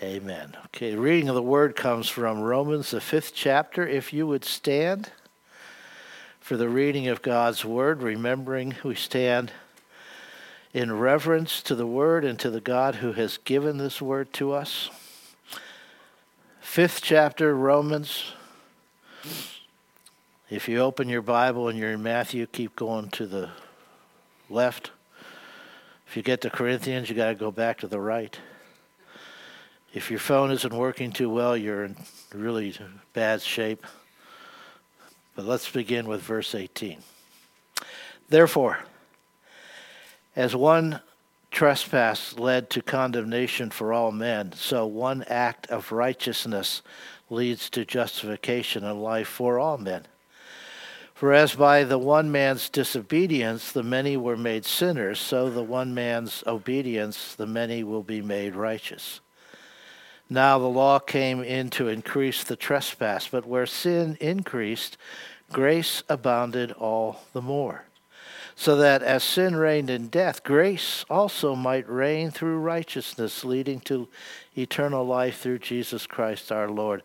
[0.00, 0.56] Amen.
[0.66, 3.84] Okay, reading of the word comes from Romans, the fifth chapter.
[3.84, 5.10] If you would stand
[6.38, 9.50] for the reading of God's word, remembering we stand
[10.72, 14.52] in reverence to the word and to the God who has given this word to
[14.52, 14.88] us.
[16.60, 18.34] Fifth chapter, Romans.
[20.48, 23.50] If you open your Bible and you're in Matthew, keep going to the
[24.48, 24.92] left.
[26.06, 28.38] If you get to Corinthians, you got to go back to the right.
[29.94, 31.96] If your phone isn't working too well, you're in
[32.34, 32.74] really
[33.14, 33.86] bad shape.
[35.34, 36.98] But let's begin with verse 18.
[38.28, 38.80] Therefore,
[40.36, 41.00] as one
[41.50, 46.82] trespass led to condemnation for all men, so one act of righteousness
[47.30, 50.06] leads to justification and life for all men.
[51.14, 55.94] For as by the one man's disobedience the many were made sinners, so the one
[55.94, 59.20] man's obedience the many will be made righteous.
[60.30, 64.98] Now the law came in to increase the trespass, but where sin increased,
[65.50, 67.84] grace abounded all the more.
[68.54, 74.08] So that as sin reigned in death, grace also might reign through righteousness, leading to
[74.56, 77.02] eternal life through Jesus Christ our Lord.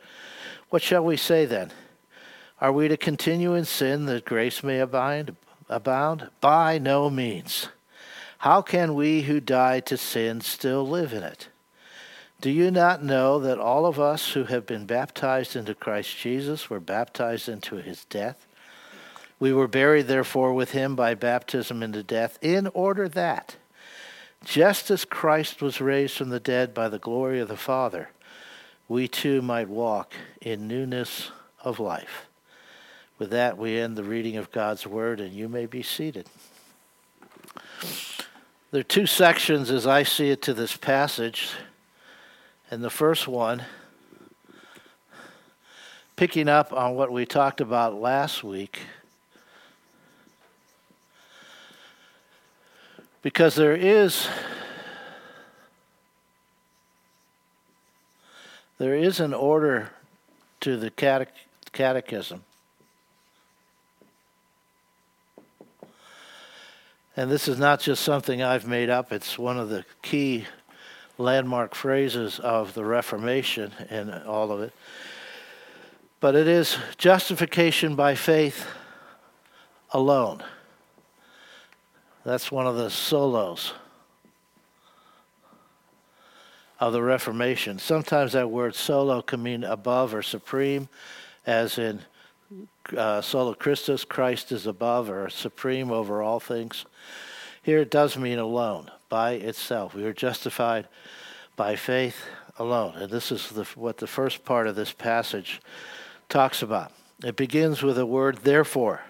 [0.69, 1.71] What shall we say then?
[2.59, 5.35] Are we to continue in sin that grace may abound?
[5.69, 6.29] abound?
[6.41, 7.69] By no means.
[8.39, 11.49] How can we who died to sin still live in it?
[12.43, 16.69] Do you not know that all of us who have been baptized into Christ Jesus
[16.69, 18.45] were baptized into his death?
[19.39, 23.55] We were buried, therefore, with him by baptism into death, in order that,
[24.43, 28.09] just as Christ was raised from the dead by the glory of the Father,
[28.89, 31.31] we too might walk in newness
[31.63, 32.25] of life.
[33.17, 36.27] With that, we end the reading of God's Word, and you may be seated.
[38.71, 41.51] There are two sections, as I see it, to this passage.
[42.73, 43.61] And the first one,
[46.15, 48.79] picking up on what we talked about last week,
[53.21, 54.27] because there is
[58.79, 59.91] there is an order
[60.61, 62.43] to the catechism.
[67.15, 70.47] And this is not just something I've made up, it's one of the key
[71.17, 74.73] landmark phrases of the Reformation and all of it.
[76.19, 78.65] But it is justification by faith
[79.91, 80.43] alone.
[82.25, 83.73] That's one of the solos
[86.79, 87.79] of the Reformation.
[87.79, 90.87] Sometimes that word solo can mean above or supreme,
[91.45, 91.99] as in
[92.95, 96.85] uh, solo Christus, Christ is above or supreme over all things.
[97.61, 99.93] Here it does mean alone by itself.
[99.93, 100.87] We are justified
[101.55, 102.25] by faith
[102.57, 102.95] alone.
[102.95, 105.61] And this is the, what the first part of this passage
[106.29, 106.91] talks about.
[107.23, 109.01] It begins with a word, therefore.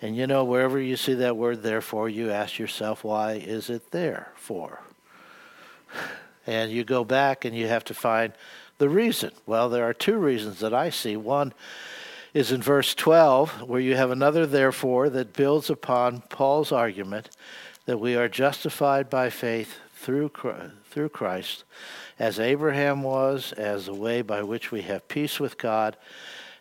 [0.00, 3.90] And you know, wherever you see that word, therefore, you ask yourself, why is it
[3.90, 4.80] there for?
[6.46, 8.32] And you go back and you have to find
[8.78, 9.32] the reason.
[9.44, 11.18] Well, there are two reasons that I see.
[11.18, 11.52] One
[12.32, 17.28] is in verse 12, where you have another therefore that builds upon Paul's argument
[17.86, 20.30] that we are justified by faith through
[20.88, 21.64] through Christ,
[22.18, 25.96] as Abraham was, as the way by which we have peace with God.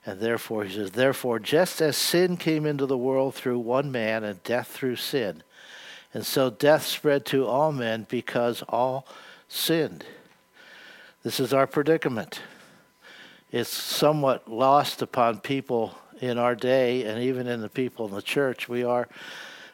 [0.06, 4.24] And therefore, he says, therefore, just as sin came into the world through one man
[4.24, 5.44] and death through sin,
[6.14, 9.08] and so death spread to all men because all
[9.48, 10.06] sinned.
[11.24, 12.42] This is our predicament.
[13.52, 18.22] It's somewhat lost upon people in our day and even in the people in the
[18.22, 18.70] church.
[18.70, 19.08] We are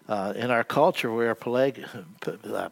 [0.07, 1.35] uh, in our culture, we are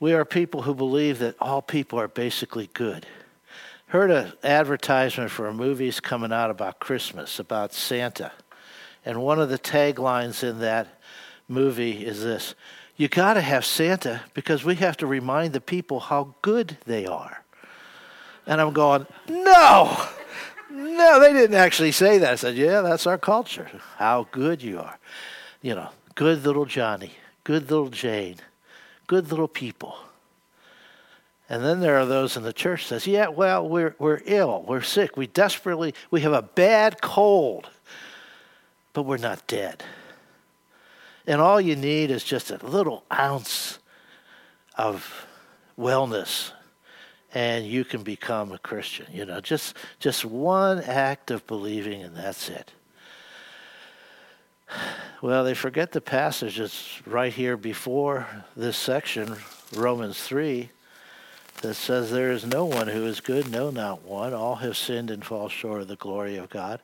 [0.00, 3.06] we are people who believe that all people are basically good.
[3.88, 8.32] Heard an advertisement for a movie's coming out about Christmas, about Santa.
[9.04, 10.86] And one of the taglines in that
[11.48, 12.54] movie is this
[12.96, 17.04] You got to have Santa because we have to remind the people how good they
[17.04, 17.44] are.
[18.46, 20.06] And I'm going, No,
[20.70, 22.32] no, they didn't actually say that.
[22.32, 23.68] I said, Yeah, that's our culture,
[23.98, 24.98] how good you are
[25.62, 27.12] you know, good little Johnny,
[27.44, 28.36] good little Jane,
[29.06, 29.96] good little people.
[31.48, 34.82] And then there are those in the church says, "Yeah, well, we're we're ill, we're
[34.82, 37.68] sick, we desperately we have a bad cold,
[38.92, 39.82] but we're not dead."
[41.26, 43.78] And all you need is just a little ounce
[44.76, 45.26] of
[45.78, 46.52] wellness
[47.32, 49.06] and you can become a Christian.
[49.12, 52.72] You know, just just one act of believing and that's it.
[55.22, 58.26] Well, they forget the passage that's right here before
[58.56, 59.36] this section,
[59.74, 60.70] Romans 3.
[61.62, 64.32] that says there is no one who is good, no, not one.
[64.32, 66.80] All have sinned and fall short of the glory of God.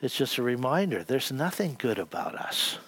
[0.00, 2.78] It's just a reminder there's nothing good about us.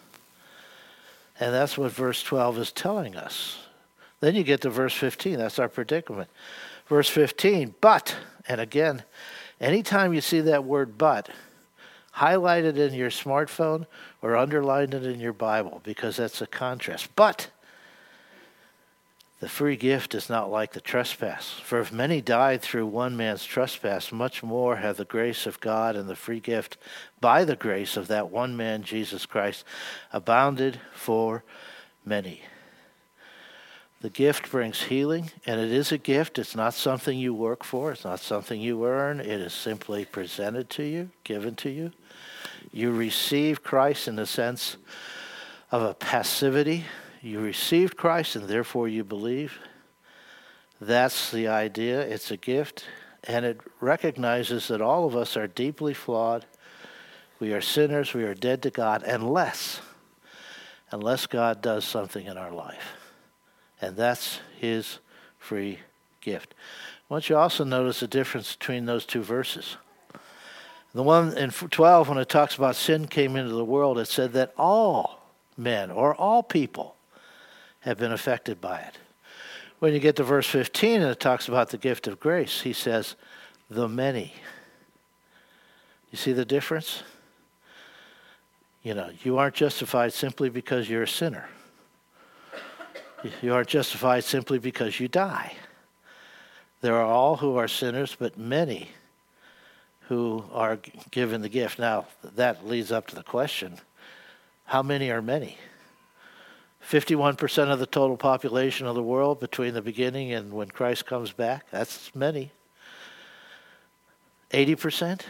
[1.39, 3.59] And that's what verse 12 is telling us.
[4.21, 5.39] Then you get to verse 15.
[5.39, 6.31] That's our predicament.
[6.87, 8.17] Verse 15, but,
[8.49, 9.03] and again,
[9.61, 11.29] anytime you see that word but,
[12.13, 13.87] highlight it in your smartphone
[14.21, 17.15] or underline it in your Bible because that's a contrast.
[17.17, 17.51] But
[19.41, 21.51] the free gift is not like the trespass.
[21.65, 25.97] For if many died through one man's trespass, much more have the grace of God
[25.97, 26.77] and the free gift
[27.21, 29.65] by the grace of that one man, Jesus Christ,
[30.13, 31.43] abounded for
[32.05, 32.43] many.
[34.01, 36.39] The gift brings healing, and it is a gift.
[36.39, 39.19] It's not something you work for, it's not something you earn.
[39.21, 41.93] It is simply presented to you, given to you.
[42.73, 44.77] You receive Christ in the sense
[45.71, 46.85] of a passivity
[47.23, 49.59] you received Christ and therefore you believe.
[50.81, 52.01] That's the idea.
[52.01, 52.85] It's a gift.
[53.25, 56.45] And it recognizes that all of us are deeply flawed.
[57.39, 58.13] We are sinners.
[58.13, 59.81] We are dead to God unless,
[60.91, 62.97] unless God does something in our life.
[63.81, 64.99] And that's his
[65.39, 65.79] free
[66.21, 66.55] gift.
[67.09, 69.77] I want you also notice the difference between those two verses.
[70.95, 74.33] The one in 12, when it talks about sin came into the world, it said
[74.35, 75.23] that all
[75.57, 76.97] men or all people
[77.81, 78.99] have been affected by it.
[79.79, 82.73] When you get to verse 15 and it talks about the gift of grace, he
[82.73, 83.17] says,
[83.71, 84.35] the many.
[86.11, 87.03] You see the difference?
[88.83, 91.49] You know, you aren't justified simply because you're a sinner.
[93.41, 95.55] You aren't justified simply because you die.
[96.81, 98.91] There are all who are sinners, but many
[100.13, 100.79] who are
[101.11, 101.79] given the gift.
[101.79, 102.05] Now,
[102.35, 103.79] that leads up to the question
[104.65, 105.57] how many are many?
[106.87, 111.33] 51% of the total population of the world between the beginning and when Christ comes
[111.33, 111.71] back.
[111.71, 112.53] That's many.
[114.51, 115.23] 80%?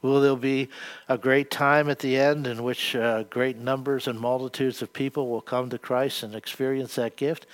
[0.00, 0.70] Will there be
[1.06, 5.28] a great time at the end in which uh, great numbers and multitudes of people
[5.28, 7.46] will come to Christ and experience that gift?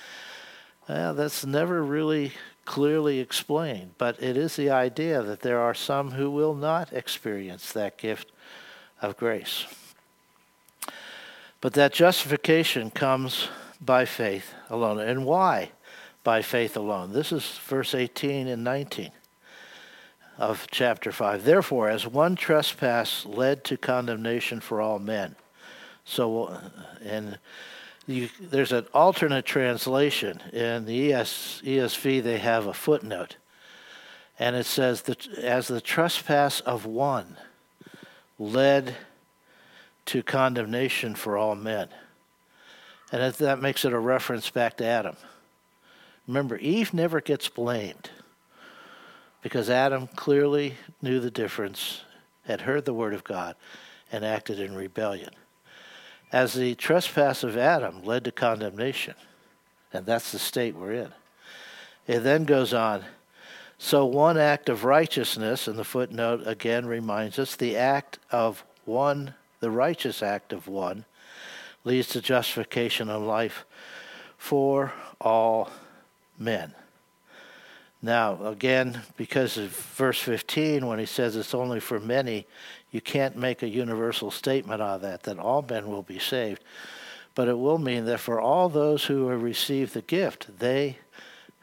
[0.87, 2.31] Well, that's never really
[2.65, 7.71] clearly explained, but it is the idea that there are some who will not experience
[7.73, 8.31] that gift
[9.01, 9.65] of grace.
[11.59, 13.49] But that justification comes
[13.79, 14.99] by faith alone.
[14.99, 15.71] And why
[16.23, 17.13] by faith alone?
[17.13, 19.11] This is verse 18 and 19
[20.37, 21.43] of chapter 5.
[21.43, 25.35] Therefore, as one trespass led to condemnation for all men.
[26.03, 26.57] So,
[27.03, 27.37] and
[28.13, 30.41] you, there's an alternate translation.
[30.53, 33.37] In the ES, ESV, they have a footnote.
[34.39, 37.37] And it says that as the trespass of one
[38.39, 38.95] led
[40.05, 41.89] to condemnation for all men.
[43.11, 45.15] And that makes it a reference back to Adam.
[46.27, 48.09] Remember, Eve never gets blamed
[49.41, 52.01] because Adam clearly knew the difference,
[52.45, 53.55] had heard the word of God,
[54.11, 55.31] and acted in rebellion.
[56.31, 59.15] As the trespass of Adam led to condemnation,
[59.93, 61.11] and that's the state we're in.
[62.07, 63.03] It then goes on.
[63.77, 69.33] So, one act of righteousness, and the footnote again reminds us the act of one
[69.61, 71.05] the righteous act of one
[71.85, 73.63] leads to justification of life
[74.37, 74.91] for
[75.21, 75.69] all
[76.37, 76.73] men.
[78.01, 82.47] Now, again, because of verse 15, when he says it's only for many,
[82.91, 86.63] you can't make a universal statement on that, that all men will be saved.
[87.33, 90.97] But it will mean that for all those who have received the gift, they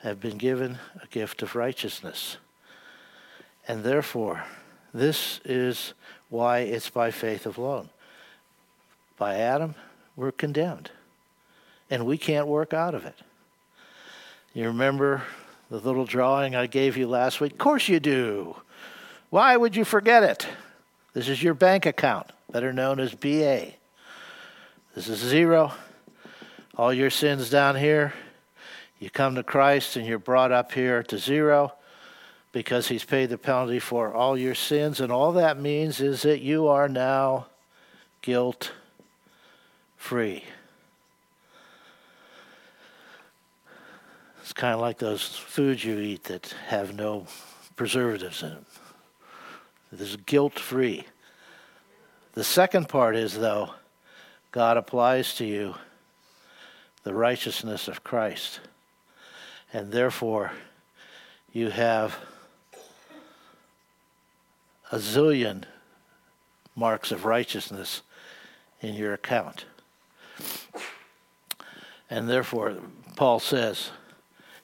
[0.03, 2.39] have been given a gift of righteousness.
[3.67, 4.45] And therefore,
[4.95, 5.93] this is
[6.31, 7.91] why it's by faith alone.
[9.19, 9.75] By Adam,
[10.17, 10.91] we're condemned,
[11.91, 13.17] and we can't work out of it.
[14.55, 15.23] You remember
[15.71, 17.53] the little drawing I gave you last week?
[17.53, 18.57] Of course you do.
[19.29, 20.47] Why would you forget it?
[21.19, 23.73] This is your bank account, better known as BA.
[24.95, 25.73] This is zero.
[26.77, 28.15] All your sins down here.
[29.01, 31.73] You come to Christ and you're brought up here to zero
[32.53, 35.01] because he's paid the penalty for all your sins.
[35.01, 37.47] And all that means is that you are now
[38.23, 38.71] guilt
[39.97, 40.45] free.
[44.43, 47.27] It's kind of like those foods you eat that have no
[47.75, 48.67] preservatives in them.
[49.91, 51.07] This is guilt free.
[52.35, 53.71] The second part is, though,
[54.53, 55.75] God applies to you
[57.03, 58.61] the righteousness of Christ.
[59.73, 60.53] And therefore,
[61.53, 62.17] you have
[64.93, 65.65] a zillion
[66.77, 68.03] marks of righteousness
[68.81, 69.65] in your account.
[72.11, 72.77] And therefore,
[73.17, 73.91] Paul says,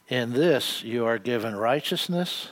[0.09, 2.51] In this you are given righteousness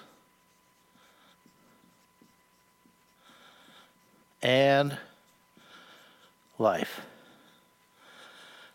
[4.42, 4.96] and
[6.58, 7.00] life.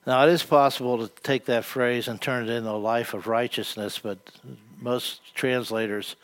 [0.06, 3.28] Now, it is possible to take that phrase and turn it into a life of
[3.28, 4.18] righteousness, but
[4.80, 6.16] most translators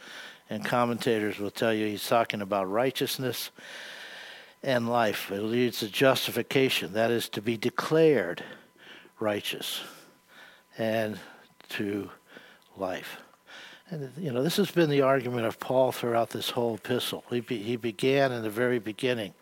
[0.49, 3.51] and commentators will tell you he's talking about righteousness
[4.63, 5.31] and life.
[5.31, 8.43] It leads to justification, that is, to be declared
[9.19, 9.81] righteous,
[10.77, 11.19] and
[11.69, 12.09] to
[12.77, 13.22] life.
[13.93, 17.23] And, you know, this has been the argument of Paul throughout this whole epistle.
[17.29, 19.35] He, be, he began in the very beginning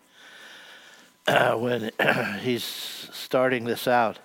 [1.26, 1.92] uh, when
[2.42, 4.20] he's starting this out.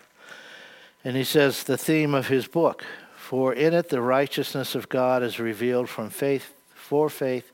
[1.05, 2.85] And he says the theme of his book,
[3.17, 7.53] for in it the righteousness of God is revealed from faith for faith,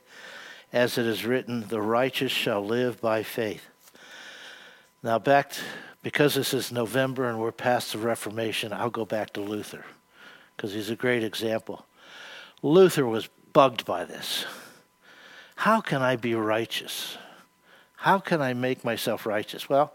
[0.72, 3.66] as it is written, the righteous shall live by faith.
[5.02, 5.60] Now back to,
[6.02, 9.84] because this is November and we're past the Reformation, I'll go back to Luther
[10.56, 11.84] because he's a great example.
[12.62, 14.46] Luther was bugged by this.
[15.56, 17.18] How can I be righteous?
[17.96, 19.68] How can I make myself righteous?
[19.68, 19.92] Well,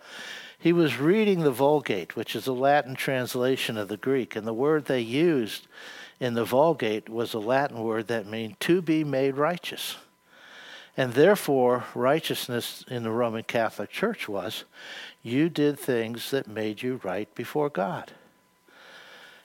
[0.60, 4.54] he was reading the Vulgate, which is a Latin translation of the Greek, and the
[4.54, 5.68] word they used
[6.20, 9.98] in the Vulgate was a Latin word that meant to be made righteous.
[10.96, 14.64] And therefore, righteousness in the Roman Catholic Church was
[15.22, 18.14] you did things that made you right before God.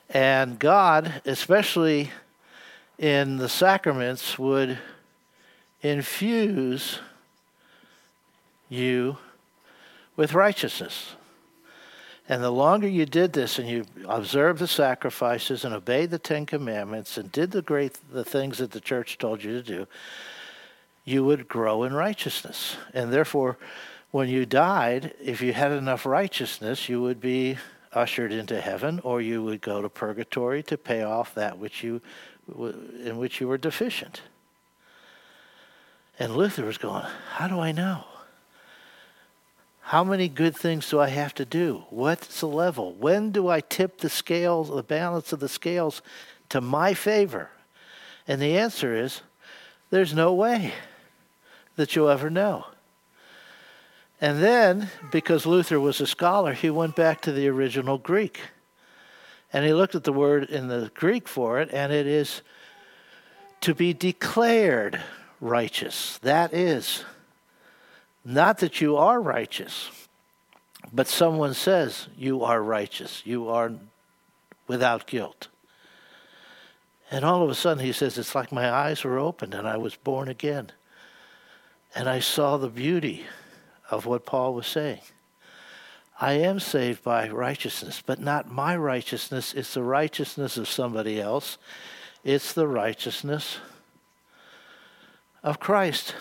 [0.09, 2.11] And God, especially
[2.97, 4.77] in the sacraments, would
[5.81, 6.99] infuse
[8.69, 9.17] you
[10.15, 11.15] with righteousness.
[12.29, 16.45] And the longer you did this and you observed the sacrifices and obeyed the Ten
[16.45, 19.87] Commandments and did the great the things that the church told you to do,
[21.03, 22.77] you would grow in righteousness.
[22.93, 23.57] And therefore,
[24.11, 27.57] when you died, if you had enough righteousness, you would be
[27.91, 32.01] ushered into heaven, or you would go to purgatory to pay off that which you
[32.47, 34.21] in which you were deficient.
[36.19, 38.05] And Luther was going, How do I know?
[39.81, 41.83] How many good things do I have to do?
[41.89, 42.93] What's the level?
[42.93, 46.01] When do I tip the scales, the balance of the scales
[46.49, 47.49] to my favor?
[48.27, 49.21] And the answer is
[49.89, 50.73] there's no way
[51.75, 52.65] that you'll ever know.
[54.21, 58.39] And then, because Luther was a scholar, he went back to the original Greek.
[59.53, 62.41] And he looked at the word in the Greek for it, and it is
[63.61, 64.99] to be declared
[65.39, 66.17] righteous.
[66.23, 67.05] That is
[68.25, 69.91] not that you are righteous,
[70.91, 73.21] but someone says you are righteous.
[73.25, 73.71] You are
[74.67, 75.49] without guilt.
[77.11, 79.77] And all of a sudden, he says, it's like my eyes were opened and I
[79.77, 80.71] was born again.
[81.93, 83.25] And I saw the beauty
[83.91, 85.01] of what Paul was saying.
[86.23, 89.53] I am saved by righteousness, but not my righteousness.
[89.53, 91.57] It's the righteousness of somebody else.
[92.23, 93.57] It's the righteousness
[95.43, 96.15] of Christ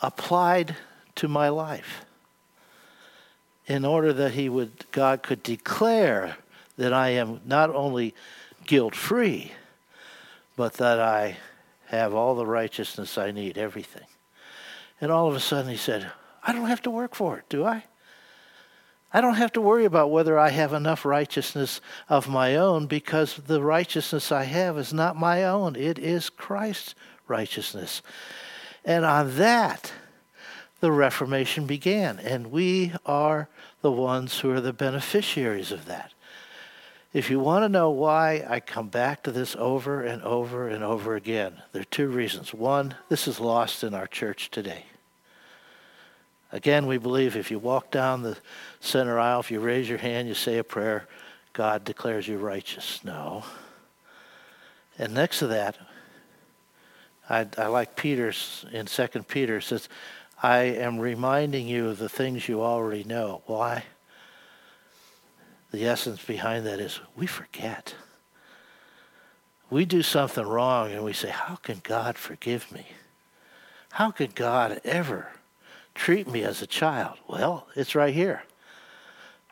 [0.00, 0.74] applied
[1.14, 2.04] to my life
[3.68, 6.36] in order that he would God could declare
[6.76, 8.12] that I am not only
[8.66, 9.52] guilt free
[10.56, 11.36] but that I
[11.86, 14.08] have all the righteousness I need everything
[15.00, 16.10] and all of a sudden he said
[16.42, 17.84] I don't have to work for it do I
[19.12, 23.36] I don't have to worry about whether I have enough righteousness of my own because
[23.36, 26.94] the righteousness I have is not my own it is Christ's
[27.28, 28.02] righteousness
[28.84, 29.92] and on that,
[30.80, 32.18] the Reformation began.
[32.18, 33.48] And we are
[33.80, 36.12] the ones who are the beneficiaries of that.
[37.12, 40.82] If you want to know why I come back to this over and over and
[40.82, 42.54] over again, there are two reasons.
[42.54, 44.86] One, this is lost in our church today.
[46.52, 48.36] Again, we believe if you walk down the
[48.80, 51.08] center aisle, if you raise your hand, you say a prayer,
[51.54, 53.02] God declares you righteous.
[53.02, 53.44] No.
[54.98, 55.78] And next to that,
[57.28, 59.88] I, I like Peter's in Second Peter says,
[60.42, 63.84] "I am reminding you of the things you already know." Why?
[65.70, 67.94] The essence behind that is we forget.
[69.70, 72.88] We do something wrong and we say, "How can God forgive me?
[73.92, 75.28] How could God ever
[76.04, 78.42] treat me as a child?" Well, it's right here.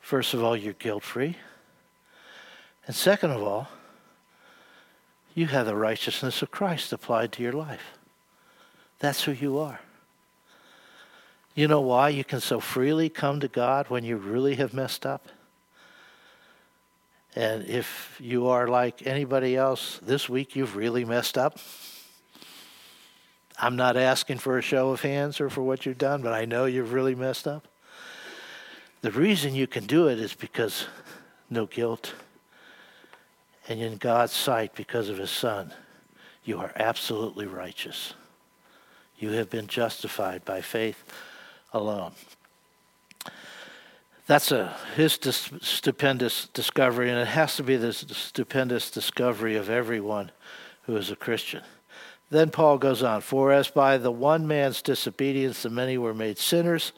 [0.00, 1.37] First of all, you're guilt free.
[2.87, 3.69] And second of all,
[5.35, 7.97] you have the righteousness of Christ applied to your life.
[8.99, 9.80] That's who you are.
[11.54, 15.07] You know why you can so freely come to God when you really have messed
[15.07, 15.28] up?
[17.37, 21.59] And if you are like anybody else, this week you've really messed up.
[23.62, 26.47] I'm not asking for a show of hands or for what you've done, but I
[26.47, 27.69] know you've really messed up.
[29.02, 30.87] The reason you can do it is because
[31.50, 32.14] no guilt,
[33.69, 35.73] And in God's sight, because of his Son,
[36.45, 38.14] you are absolutely righteous.
[39.19, 41.05] You have been justified by faith
[41.73, 42.12] alone.
[44.26, 49.69] That's a, his dis- stupendous discovery, and it has to be the stupendous discovery of
[49.69, 50.31] everyone
[50.83, 51.62] who is a Christian.
[52.30, 56.38] Then Paul goes on, For as by the one man's disobedience the many were made
[56.38, 56.92] sinners,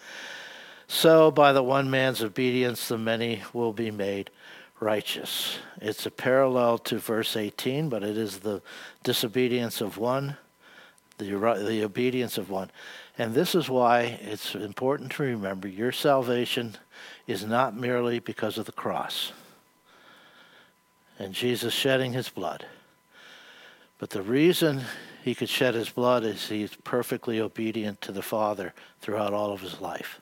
[0.87, 4.31] so by the one man's obedience the many will be made
[4.79, 5.59] righteous.
[5.81, 8.61] It's a parallel to verse 18, but it is the
[9.03, 10.37] disobedience of one,
[11.19, 11.31] the,
[11.65, 12.71] the obedience of one.
[13.17, 16.77] And this is why it's important to remember your salvation
[17.27, 19.33] is not merely because of the cross
[21.19, 22.67] and Jesus shedding his blood.
[23.99, 24.83] But the reason
[25.23, 29.61] he could shed his blood is he's perfectly obedient to the Father throughout all of
[29.61, 30.21] his life.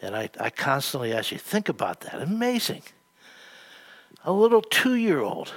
[0.00, 2.20] And I, I constantly ask you, think about that.
[2.20, 2.82] Amazing.
[4.24, 5.52] A little two year old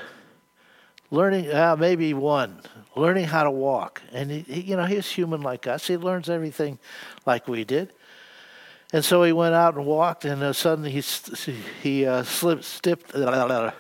[1.10, 2.62] learning, uh, maybe one,
[2.96, 4.02] learning how to walk.
[4.12, 5.88] And, he, he, you know, he's human like us.
[5.88, 6.80] He learns everything
[7.26, 7.94] like we did.
[8.94, 11.04] And so he went out and walked, and uh, suddenly he,
[11.84, 13.14] he uh, slipped, stipped,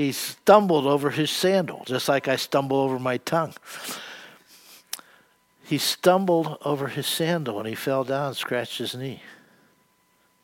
[0.00, 3.52] he stumbled over his sandal, just like I stumble over my tongue.
[5.62, 9.22] He stumbled over his sandal and he fell down and scratched his knee.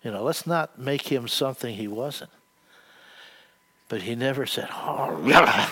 [0.05, 2.31] You know, let's not make him something he wasn't.
[3.89, 5.71] But he never said, oh, yeah.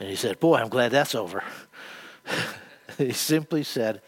[0.00, 1.44] And he said, Boy, I'm glad that's over.
[2.98, 4.02] he simply said,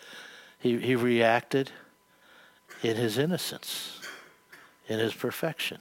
[0.58, 1.70] he, he reacted
[2.82, 4.00] in his innocence,
[4.88, 5.78] in his perfection.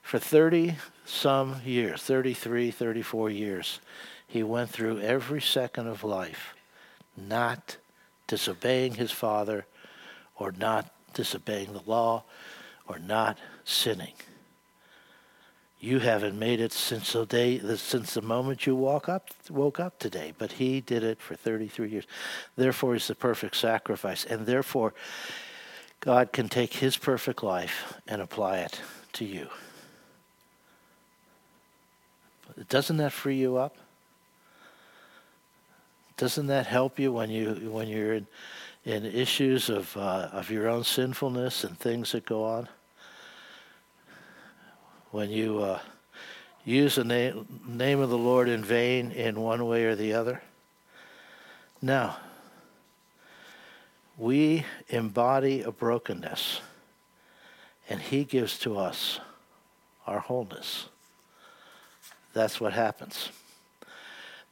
[0.00, 3.80] For 30 some years, 33, 34 years,
[4.26, 6.54] he went through every second of life
[7.16, 7.76] not
[8.26, 9.66] disobeying his father
[10.36, 12.24] or not disobeying the law
[12.88, 14.14] or not sinning.
[15.78, 19.98] You haven't made it since the day since the moment you woke up woke up
[19.98, 22.06] today, but he did it for 33 years.
[22.56, 24.94] Therefore he's the perfect sacrifice and therefore
[26.00, 28.80] God can take his perfect life and apply it
[29.14, 29.48] to you.
[32.68, 33.76] Doesn't that free you up?
[36.16, 38.26] Doesn't that help you when you when you're in
[38.84, 42.68] in issues of uh, of your own sinfulness and things that go on?
[45.10, 45.80] When you uh,
[46.64, 50.42] use the name name of the Lord in vain in one way or the other.
[51.80, 52.18] Now,
[54.16, 56.60] we embody a brokenness,
[57.88, 59.18] and He gives to us
[60.06, 60.86] our wholeness.
[62.32, 63.30] That's what happens.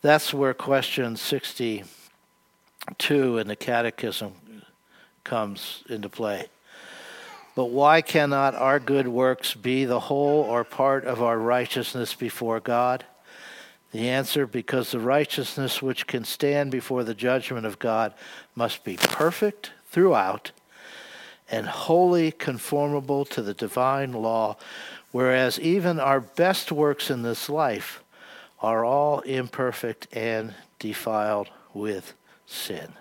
[0.03, 1.85] That's where question 62
[3.39, 4.33] in the Catechism
[5.25, 6.47] comes into play.
[7.55, 12.61] But why cannot our good works be the whole or part of our righteousness before
[12.61, 13.05] God?
[13.93, 18.15] The answer because the righteousness which can stand before the judgment of God
[18.55, 20.53] must be perfect throughout
[21.51, 24.57] and wholly conformable to the divine law
[25.13, 28.03] whereas even our best works in this life
[28.61, 32.15] are all imperfect and defiled with
[32.47, 32.93] sin.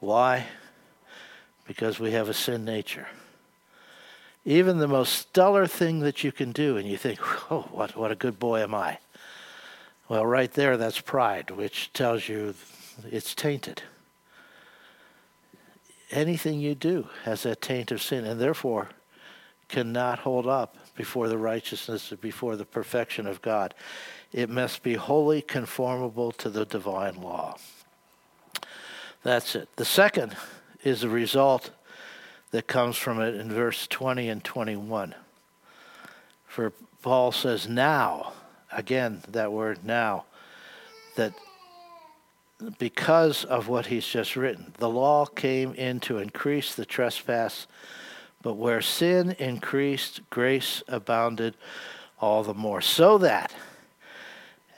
[0.00, 0.46] Why?
[1.66, 3.08] Because we have a sin nature.
[4.44, 7.18] Even the most stellar thing that you can do, and you think,
[7.50, 8.98] oh, what, what a good boy am I.
[10.08, 12.54] Well, right there, that's pride, which tells you
[13.10, 13.82] it's tainted.
[16.10, 18.88] Anything you do has that taint of sin, and therefore
[19.68, 23.74] cannot hold up before the righteousness or before the perfection of God.
[24.32, 27.56] It must be wholly conformable to the divine law.
[29.22, 29.68] That's it.
[29.76, 30.36] The second
[30.84, 31.70] is the result
[32.50, 35.14] that comes from it in verse 20 and 21.
[36.46, 38.32] For Paul says, now,
[38.72, 40.24] again, that word now,
[41.16, 41.34] that
[42.78, 47.66] because of what he's just written, the law came in to increase the trespass
[48.42, 51.54] but where sin increased, grace abounded
[52.20, 52.80] all the more.
[52.80, 53.52] So that,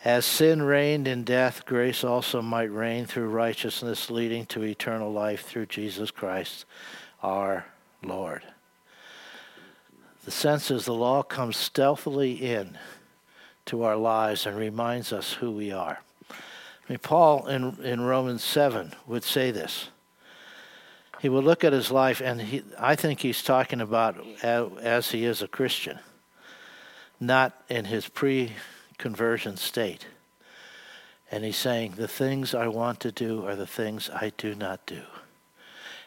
[0.05, 5.45] as sin reigned in death, grace also might reign through righteousness, leading to eternal life
[5.45, 6.65] through Jesus Christ
[7.23, 7.67] our
[8.03, 8.43] Lord.
[10.25, 12.79] The sense is the law comes stealthily in
[13.67, 16.01] to our lives and reminds us who we are.
[16.31, 16.35] I
[16.89, 19.89] mean, Paul in, in Romans 7 would say this
[21.21, 25.27] he will look at his life, and he, I think he's talking about as, he
[25.27, 25.99] is a Christian,
[27.21, 28.53] not in his pre
[28.97, 30.07] conversion state.
[31.31, 34.87] And he's saying, The things I want to do are the things I do not
[34.87, 35.03] do.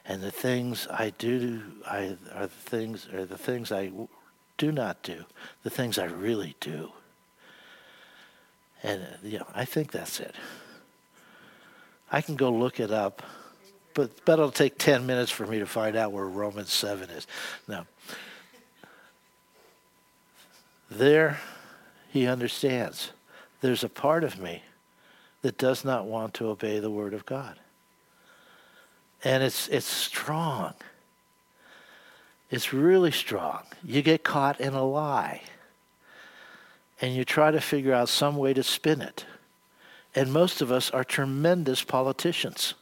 [0.04, 3.92] And the things I do I, are the things are the things I
[4.58, 5.26] do not do,
[5.62, 6.92] the things I really do.
[8.82, 10.36] And you know, I think that's it.
[12.12, 13.24] I can go look it up,
[13.94, 17.28] but, it'll take 10 minutes for me to find out where Romans 7 is.
[17.68, 17.86] Now,
[20.98, 21.40] There,
[22.12, 23.12] he understands.
[23.62, 24.64] There's a part of me
[25.42, 27.58] that does not want to obey the word of God.
[29.24, 30.74] And it's, it's strong.
[32.52, 33.64] It's really strong.
[33.84, 35.42] You get caught in a lie
[37.02, 39.26] and you try to figure out some way to spin it.
[40.14, 42.76] And most of us are tremendous politicians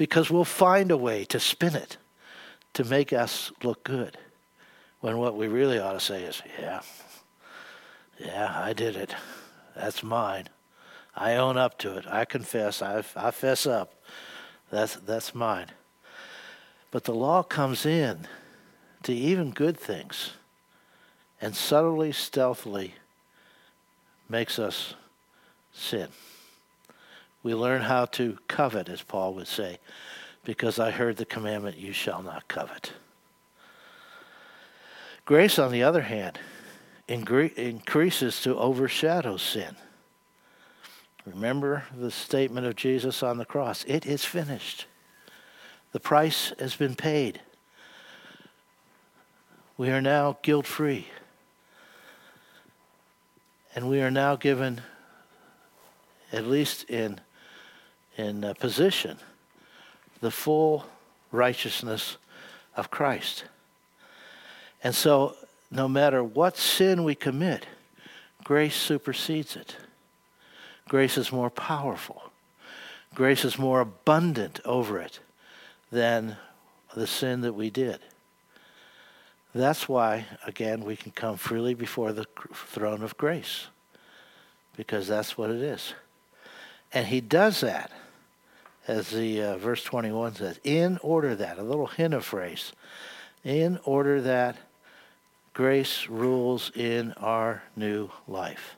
[0.00, 1.98] because we'll find a way to spin it
[2.72, 4.16] to make us look good.
[5.00, 6.80] When what we really ought to say is, yeah,
[8.18, 9.14] yeah, I did it.
[9.76, 10.48] That's mine.
[11.14, 12.06] I own up to it.
[12.06, 12.80] I confess.
[12.80, 13.92] I, I fess up.
[14.70, 15.66] That's, that's mine.
[16.90, 18.26] But the law comes in
[19.02, 20.30] to even good things
[21.42, 22.94] and subtly, stealthily
[24.30, 24.94] makes us
[25.74, 26.08] sin.
[27.42, 29.78] We learn how to covet, as Paul would say,
[30.44, 32.92] because I heard the commandment, you shall not covet.
[35.24, 36.38] Grace, on the other hand,
[37.08, 39.76] increases to overshadow sin.
[41.26, 44.86] Remember the statement of Jesus on the cross it is finished.
[45.92, 47.40] The price has been paid.
[49.76, 51.08] We are now guilt free.
[53.74, 54.82] And we are now given,
[56.32, 57.20] at least in,
[58.16, 59.18] in position,
[60.20, 60.84] the full
[61.32, 62.16] righteousness
[62.76, 63.44] of Christ.
[64.82, 65.36] And so,
[65.70, 67.66] no matter what sin we commit,
[68.44, 69.76] grace supersedes it.
[70.88, 72.30] Grace is more powerful.
[73.14, 75.20] Grace is more abundant over it
[75.90, 76.36] than
[76.94, 78.00] the sin that we did.
[79.54, 83.66] That's why, again, we can come freely before the throne of grace,
[84.76, 85.94] because that's what it is.
[86.92, 87.92] And he does that,
[88.88, 92.72] as the uh, verse 21 says, in order that, a little hint of phrase,
[93.44, 94.56] in order that
[95.52, 98.76] grace rules in our new life.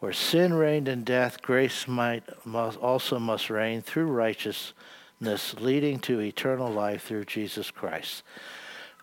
[0.00, 6.20] Where sin reigned in death, grace might must, also must reign through righteousness, leading to
[6.20, 8.24] eternal life through Jesus Christ.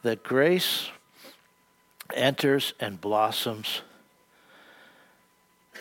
[0.03, 0.89] That grace
[2.13, 3.82] enters and blossoms,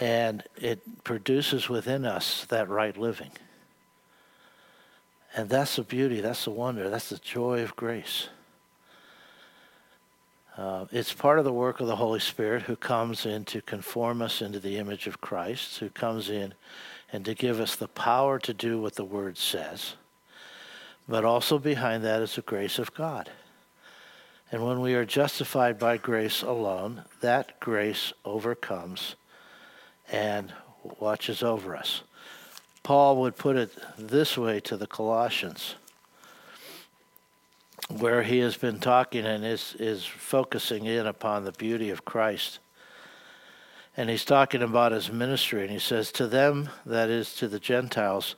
[0.00, 3.30] and it produces within us that right living.
[5.34, 8.28] And that's the beauty, that's the wonder, that's the joy of grace.
[10.56, 14.20] Uh, it's part of the work of the Holy Spirit who comes in to conform
[14.20, 16.54] us into the image of Christ, who comes in
[17.12, 19.94] and to give us the power to do what the Word says.
[21.08, 23.30] But also behind that is the grace of God.
[24.50, 29.14] And when we are justified by grace alone, that grace overcomes
[30.10, 30.52] and
[30.98, 32.02] watches over us.
[32.82, 35.74] Paul would put it this way to the Colossians
[37.88, 42.58] where he has been talking and is, is focusing in upon the beauty of Christ.
[43.96, 47.58] And he's talking about his ministry, and he says, To them, that is, to the
[47.58, 48.36] Gentiles,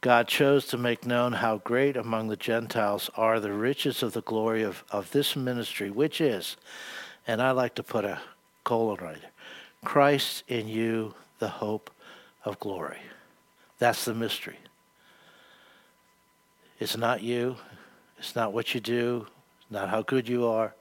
[0.00, 4.20] God chose to make known how great among the Gentiles are the riches of the
[4.20, 6.56] glory of, of this ministry, which is,
[7.26, 8.20] and I like to put a
[8.64, 9.22] colon right
[9.84, 11.90] Christ in you, the hope
[12.44, 12.98] of glory.
[13.78, 14.58] That's the mystery.
[16.80, 17.56] It's not you,
[18.18, 19.26] it's not what you do,
[19.60, 20.74] it's not how good you are.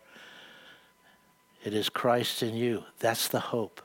[1.63, 2.83] It is Christ in you.
[2.99, 3.81] That's the hope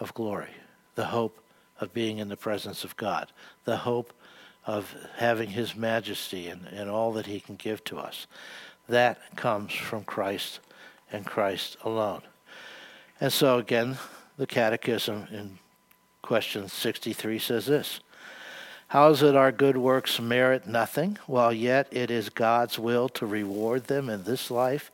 [0.00, 0.50] of glory,
[0.94, 1.38] the hope
[1.80, 3.30] of being in the presence of God,
[3.64, 4.12] the hope
[4.66, 8.26] of having His majesty and, and all that He can give to us.
[8.88, 10.60] That comes from Christ
[11.12, 12.22] and Christ alone.
[13.20, 13.98] And so, again,
[14.38, 15.58] the Catechism in
[16.22, 18.00] question 63 says this
[18.88, 23.26] how is it our good works merit nothing, while yet it is God's will to
[23.26, 24.90] reward them in this life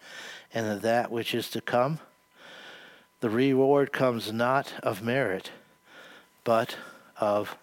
[0.52, 2.00] and in that which is to come?
[3.20, 5.52] The reward comes not of merit,
[6.42, 6.76] but
[7.20, 7.56] of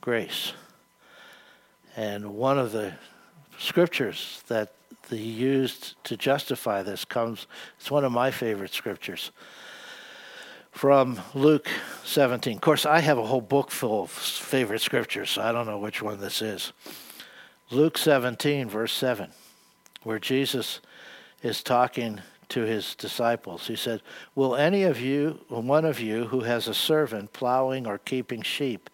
[0.00, 0.52] grace.
[1.96, 2.92] And one of the
[3.58, 4.74] scriptures that
[5.10, 7.48] he used to justify this comes,
[7.80, 9.32] it's one of my favorite scriptures
[10.72, 11.68] from Luke
[12.04, 12.56] 17.
[12.56, 15.78] Of course, I have a whole book full of favorite scriptures, so I don't know
[15.78, 16.72] which one this is.
[17.70, 19.30] Luke 17, verse 7,
[20.02, 20.80] where Jesus
[21.42, 23.66] is talking to his disciples.
[23.66, 24.02] He said,
[24.34, 28.90] Will any of you, one of you who has a servant plowing or keeping sheep,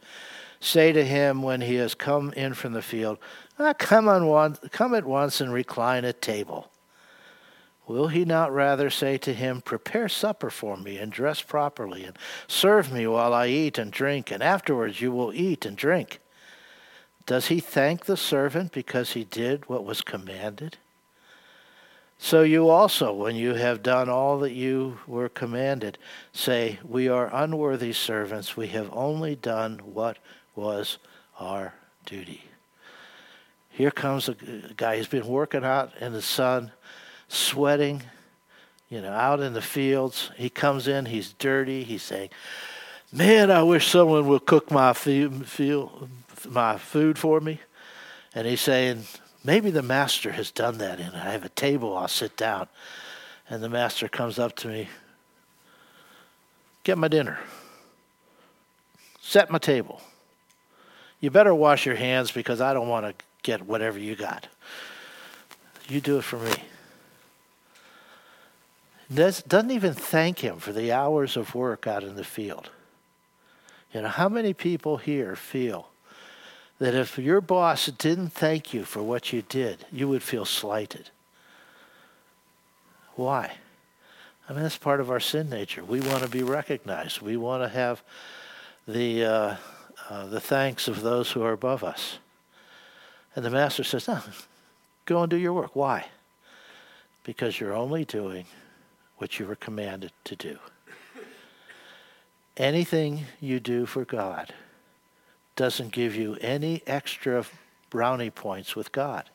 [0.60, 3.18] say to him when he has come in from the field,
[3.58, 6.70] ah, come, on one, come at once and recline at table?
[7.88, 12.18] Will he not rather say to him, Prepare supper for me, and dress properly, and
[12.46, 16.20] serve me while I eat and drink, and afterwards you will eat and drink?
[17.24, 20.76] Does he thank the servant because he did what was commanded?
[22.18, 25.96] So you also, when you have done all that you were commanded,
[26.32, 30.18] say, We are unworthy servants, we have only done what
[30.54, 30.98] was
[31.40, 31.72] our
[32.04, 32.44] duty.
[33.70, 34.34] Here comes a
[34.76, 36.72] guy who's been working out in the sun
[37.28, 38.02] sweating,
[38.88, 40.30] you know, out in the fields.
[40.36, 41.84] He comes in, he's dirty.
[41.84, 42.30] He's saying,
[43.12, 44.94] Man, I wish someone would cook my,
[46.48, 47.60] my food for me.
[48.34, 49.04] And he's saying,
[49.44, 52.68] Maybe the master has done that, and I have a table, I'll sit down.
[53.48, 54.88] And the master comes up to me,
[56.82, 57.38] Get my dinner,
[59.20, 60.00] set my table.
[61.20, 64.46] You better wash your hands because I don't want to get whatever you got.
[65.88, 66.52] You do it for me
[69.14, 72.70] doesn't even thank him for the hours of work out in the field.
[73.92, 75.88] You know, how many people here feel
[76.78, 81.10] that if your boss didn't thank you for what you did, you would feel slighted?
[83.16, 83.52] Why?
[84.48, 85.84] I mean, that's part of our sin nature.
[85.84, 87.20] We want to be recognized.
[87.20, 88.02] We want to have
[88.86, 89.56] the uh,
[90.08, 92.18] uh, the thanks of those who are above us.
[93.34, 94.20] And the master says, "No,
[95.04, 96.06] go and do your work." Why?
[97.24, 98.46] Because you're only doing
[99.18, 100.58] what you were commanded to do.
[102.56, 104.52] Anything you do for God
[105.54, 107.44] doesn't give you any extra
[107.90, 109.28] brownie points with God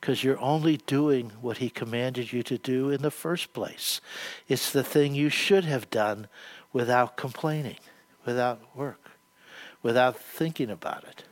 [0.00, 4.00] because you're only doing what He commanded you to do in the first place.
[4.48, 6.26] It's the thing you should have done
[6.72, 7.78] without complaining,
[8.24, 9.10] without work,
[9.82, 11.24] without thinking about it.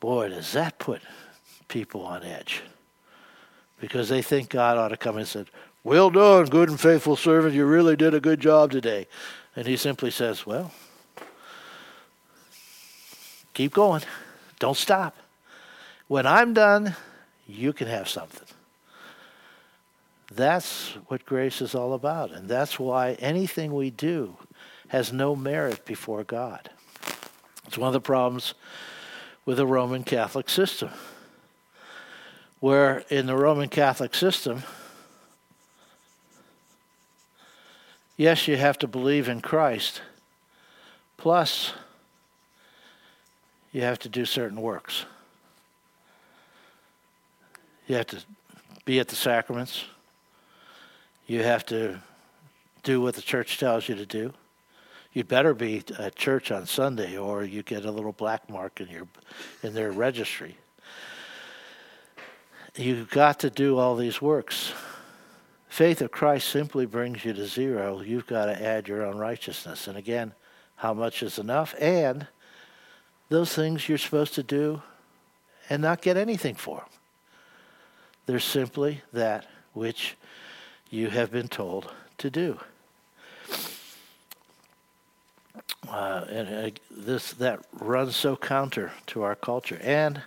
[0.00, 1.00] Boy, does that put
[1.68, 2.62] people on edge
[3.80, 5.44] because they think God ought to come and say,
[5.82, 7.54] Well done, good and faithful servant.
[7.54, 9.06] You really did a good job today.
[9.56, 10.72] And he simply says, Well,
[13.52, 14.02] keep going.
[14.58, 15.16] Don't stop.
[16.08, 16.94] When I'm done,
[17.46, 18.48] you can have something.
[20.32, 22.32] That's what grace is all about.
[22.32, 24.36] And that's why anything we do
[24.88, 26.70] has no merit before God.
[27.66, 28.54] It's one of the problems
[29.44, 30.90] with the Roman Catholic system
[32.64, 34.62] where in the Roman Catholic system,
[38.16, 40.00] yes, you have to believe in Christ,
[41.18, 41.74] plus
[43.70, 45.04] you have to do certain works.
[47.86, 48.24] You have to
[48.86, 49.84] be at the sacraments.
[51.26, 52.00] You have to
[52.82, 54.32] do what the church tells you to do.
[55.12, 58.88] You'd better be at church on Sunday, or you get a little black mark in
[58.88, 59.06] your
[59.62, 60.56] in their registry
[62.76, 64.72] you've got to do all these works.
[65.68, 68.00] Faith of Christ simply brings you to zero.
[68.00, 69.88] You've got to add your own righteousness.
[69.88, 70.32] And again,
[70.76, 71.74] how much is enough?
[71.80, 72.26] And
[73.28, 74.82] those things you're supposed to do
[75.68, 76.84] and not get anything for.
[78.26, 80.16] They're simply that which
[80.90, 82.60] you have been told to do.
[85.88, 90.22] Uh, and uh, this that runs so counter to our culture, and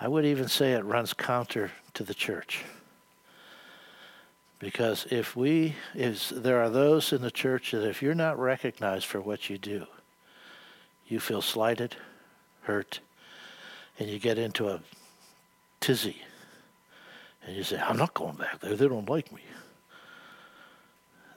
[0.00, 2.64] I would even say it runs counter to the church.
[4.58, 9.06] Because if we, is there are those in the church that if you're not recognized
[9.06, 9.86] for what you do,
[11.06, 11.96] you feel slighted,
[12.62, 13.00] hurt,
[13.98, 14.80] and you get into a
[15.80, 16.22] tizzy.
[17.46, 18.76] And you say, I'm not going back there.
[18.76, 19.42] They don't like me.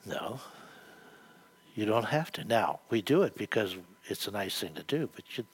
[0.05, 0.39] No,
[1.75, 2.43] you don't have to.
[2.43, 5.09] Now, we do it because it's a nice thing to do.
[5.15, 5.45] But you,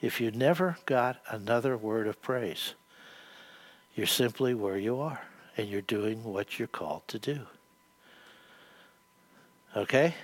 [0.00, 2.74] if you never got another word of praise,
[3.94, 5.20] you're simply where you are
[5.56, 7.40] and you're doing what you're called to do.
[9.76, 10.14] Okay?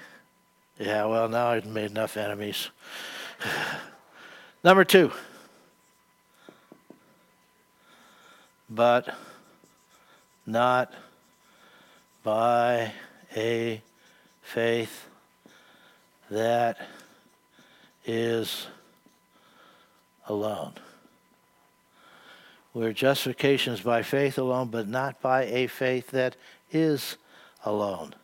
[0.79, 2.71] Yeah, well, now I've made enough enemies.
[4.65, 5.13] Number two.
[8.71, 9.15] But
[10.47, 10.93] not
[12.23, 12.93] by
[13.37, 13.83] a
[14.43, 15.09] faith
[16.31, 16.79] that
[18.09, 18.67] is
[20.27, 20.73] alone.
[22.73, 26.37] Where justification is by faith alone, but not by a faith that
[26.73, 27.17] is
[27.65, 28.15] alone.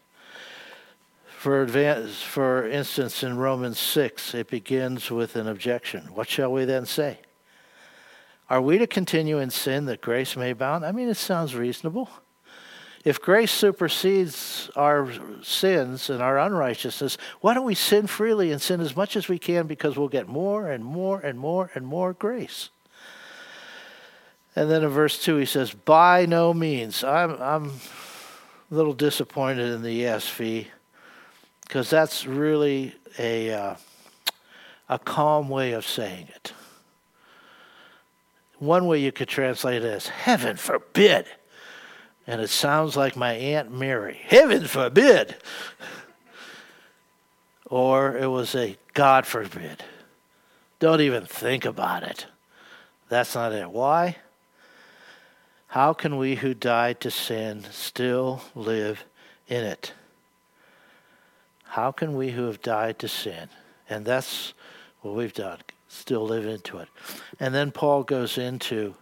[1.27, 6.14] For, advance, for instance, in Romans 6, it begins with an objection.
[6.14, 7.18] What shall we then say?
[8.49, 10.85] Are we to continue in sin that grace may abound?
[10.85, 12.09] I mean, it sounds reasonable.
[13.05, 15.12] If grace supersedes our
[15.43, 19.38] sins and our unrighteousness, why don't we sin freely and sin as much as we
[19.38, 22.71] can because we'll get more and more and more and more grace?
[24.57, 27.05] And then in verse 2, he says, By no means.
[27.05, 27.73] I'm, I'm
[28.71, 30.67] a little disappointed in the ESV
[31.62, 33.75] because that's really a, uh,
[34.88, 36.55] a calm way of saying it.
[38.59, 41.27] One way you could translate it as, Heaven forbid.
[42.27, 44.19] And it sounds like my Aunt Mary.
[44.23, 45.37] Heaven forbid.
[47.67, 49.85] or it was a God forbid.
[50.79, 52.27] Don't even think about it.
[53.09, 53.71] That's not it.
[53.71, 54.17] Why?
[55.69, 59.05] How can we who died to sin still live
[59.49, 59.93] in it?
[61.65, 63.49] How can we who have died to sin,
[63.91, 64.55] and that's
[65.01, 65.59] what we've done,
[65.89, 66.89] still live into it?
[67.41, 68.95] And then Paul goes into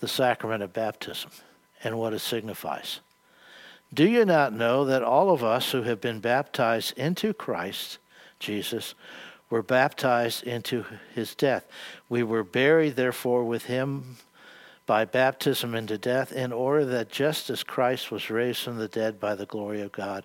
[0.00, 1.30] the sacrament of baptism
[1.82, 3.00] and what it signifies.
[3.92, 7.98] Do you not know that all of us who have been baptized into Christ
[8.38, 8.94] Jesus
[9.50, 11.66] were baptized into his death?
[12.08, 14.16] We were buried, therefore, with him
[14.86, 19.20] by baptism into death, in order that just as Christ was raised from the dead
[19.20, 20.24] by the glory of God,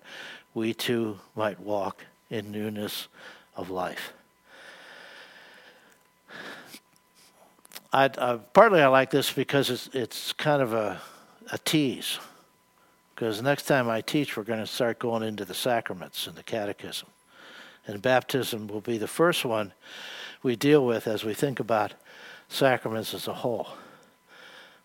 [0.54, 3.08] we too might walk in newness
[3.56, 4.12] of life.
[7.92, 8.08] I,
[8.52, 11.00] partly I like this because it's, it's kind of a,
[11.54, 12.18] a tease.
[13.14, 16.42] Because next time I teach, we're going to start going into the sacraments and the
[16.42, 17.08] catechism.
[17.86, 19.72] And baptism will be the first one
[20.42, 21.94] we deal with as we think about
[22.48, 23.68] sacraments as a whole.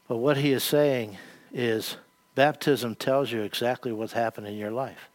[0.08, 1.18] But what he is saying
[1.52, 1.98] is
[2.36, 5.10] baptism tells you exactly what's happened in your life.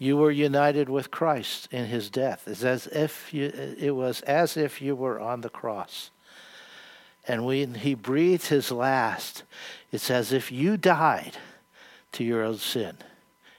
[0.00, 2.48] You were united with Christ in his death.
[2.48, 3.46] It's as if you,
[3.78, 6.10] it was as if you were on the cross.
[7.26, 9.44] And when he breathed his last,
[9.94, 11.36] it's as if you died
[12.10, 12.96] to your own sin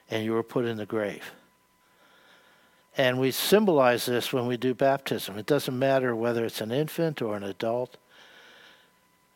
[0.10, 1.32] and you were put in the grave.
[2.98, 5.38] And we symbolize this when we do baptism.
[5.38, 7.96] It doesn't matter whether it's an infant or an adult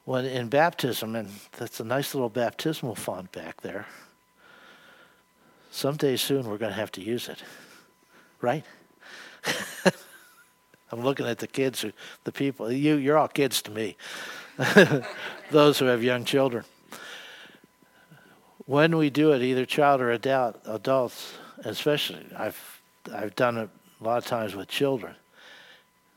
[0.03, 3.85] when in baptism, and that's a nice little baptismal font back there.
[5.71, 7.41] Someday soon we're going to have to use it,
[8.41, 8.65] right?
[10.91, 11.85] I'm looking at the kids,
[12.25, 12.69] the people.
[12.69, 13.95] You, you're all kids to me.
[15.51, 16.65] Those who have young children.
[18.69, 21.33] When we do it, either child or adult, adults,
[21.65, 25.15] especially, I've I've done it a lot of times with children.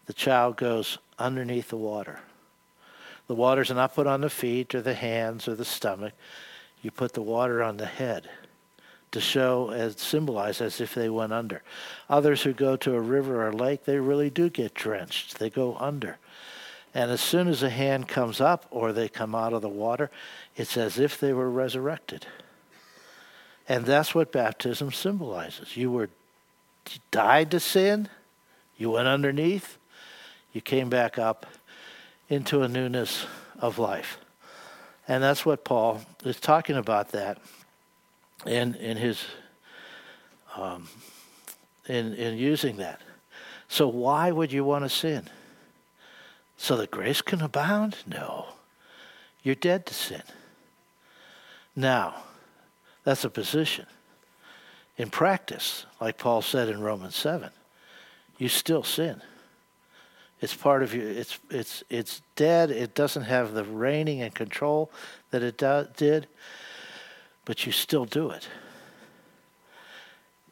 [0.04, 2.20] The child goes underneath the water
[3.32, 6.12] the waters not put on the feet or the hands or the stomach.
[6.82, 8.28] You put the water on the head
[9.12, 11.62] to show as symbolize as if they went under.
[12.10, 15.38] Others who go to a river or lake, they really do get drenched.
[15.38, 16.18] They go under.
[16.94, 20.10] And as soon as a hand comes up or they come out of the water,
[20.54, 22.26] it's as if they were resurrected.
[23.68, 25.76] And that's what baptism symbolizes.
[25.76, 26.10] You were
[26.90, 28.08] you died to sin,
[28.76, 29.78] you went underneath,
[30.52, 31.46] you came back up,
[32.28, 33.26] into a newness
[33.58, 34.18] of life.
[35.06, 37.38] And that's what Paul is talking about that
[38.46, 39.24] in, in his
[40.56, 40.88] um,
[41.86, 43.00] in, in using that.
[43.68, 45.28] So why would you want to sin?
[46.56, 47.98] So that grace can abound?
[48.06, 48.46] No.
[49.42, 50.22] You're dead to sin.
[51.74, 52.22] Now,
[53.04, 53.86] that's a position.
[54.96, 57.50] In practice, like Paul said in Romans 7,
[58.38, 59.22] you still sin.
[60.40, 61.02] It's part of you.
[61.02, 62.72] It's it's it's dead.
[62.72, 64.90] It doesn't have the reigning and control
[65.30, 66.26] that it do, did,
[67.44, 68.48] but you still do it.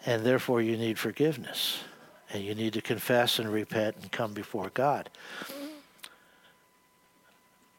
[0.07, 1.81] And therefore, you need forgiveness,
[2.33, 5.11] and you need to confess and repent and come before God.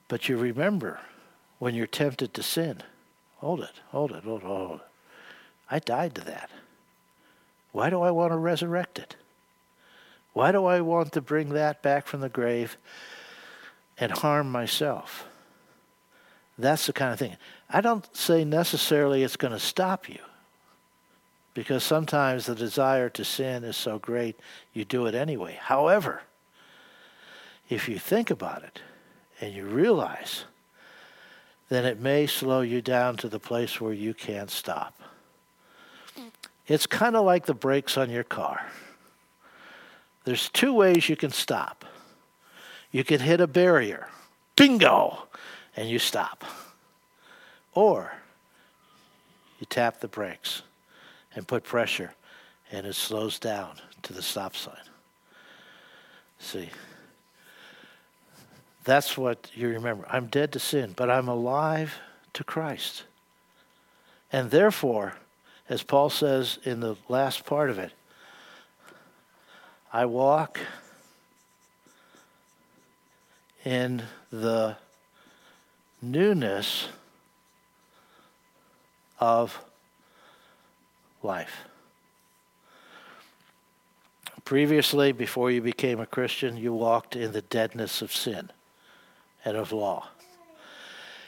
[0.10, 1.00] But you remember
[1.60, 2.84] when you're tempted to sin.
[3.42, 4.88] Hold it, hold it, hold it, hold it.
[5.70, 6.52] I died to that.
[7.72, 9.16] Why do I want to resurrect it?
[10.34, 12.78] Why do I want to bring that back from the grave
[13.98, 15.26] and harm myself?
[16.56, 17.36] That's the kind of thing.
[17.68, 20.20] I don't say necessarily it's going to stop you
[21.56, 24.40] because sometimes the desire to sin is so great
[24.72, 25.58] you do it anyway.
[25.60, 26.22] However,
[27.70, 28.82] if you think about it
[29.40, 30.46] and you realize,
[31.72, 34.94] then it may slow you down to the place where you can't stop.
[36.68, 38.60] It's kind of like the brakes on your car.
[40.26, 41.86] There's two ways you can stop.
[42.92, 44.10] You can hit a barrier,
[44.58, 45.30] bingo,
[45.78, 46.44] and you stop.
[47.74, 48.12] Or
[49.58, 50.64] you tap the brakes
[51.36, 52.14] and put pressure,
[52.70, 54.76] and it slows down to the stop sign.
[56.38, 56.70] See?
[58.84, 60.06] That's what you remember.
[60.10, 62.00] I'm dead to sin, but I'm alive
[62.34, 63.04] to Christ.
[64.32, 65.16] And therefore,
[65.70, 67.92] as Paul says in the last part of it,
[69.94, 70.60] I walk
[73.64, 74.78] in the
[76.02, 76.88] newness
[79.20, 79.62] of
[81.22, 81.66] life.
[84.44, 88.50] Previously, before you became a Christian, you walked in the deadness of sin
[89.46, 90.08] and of law.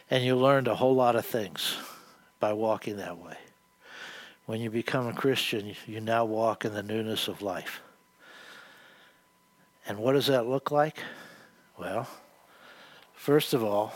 [0.09, 1.76] And you learned a whole lot of things
[2.39, 3.38] by walking that way.
[4.45, 7.82] When you become a Christian, you now walk in the newness of life.
[9.88, 10.97] And what does that look like?
[11.78, 12.07] Well,
[13.16, 13.93] first of all,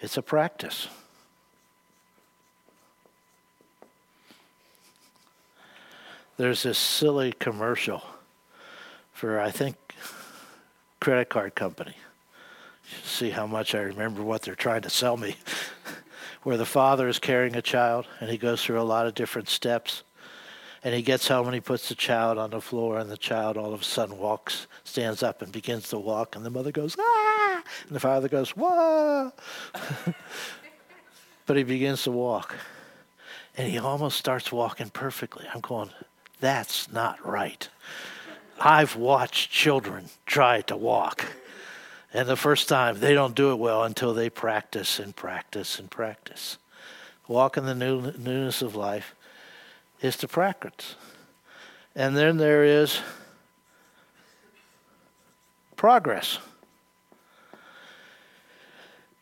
[0.00, 0.88] it's a practice.
[6.36, 8.02] There's this silly commercial
[9.12, 9.76] for, I think,
[11.02, 11.96] credit card company.
[13.02, 15.34] See how much I remember what they're trying to sell me.
[16.44, 19.48] Where the father is carrying a child and he goes through a lot of different
[19.48, 20.04] steps.
[20.84, 23.56] And he gets home and he puts the child on the floor, and the child
[23.56, 26.34] all of a sudden walks, stands up, and begins to walk.
[26.34, 27.62] And the mother goes, ah!
[27.86, 29.32] And the father goes, whoa!
[31.46, 32.56] but he begins to walk.
[33.56, 35.46] And he almost starts walking perfectly.
[35.52, 35.90] I'm going,
[36.40, 37.68] that's not right.
[38.60, 41.26] I've watched children try to walk.
[42.14, 45.90] And the first time, they don't do it well until they practice and practice and
[45.90, 46.58] practice.
[47.26, 49.14] Walk in the new, newness of life
[50.00, 50.96] is to practice.
[51.94, 53.00] And then there is
[55.76, 56.38] progress.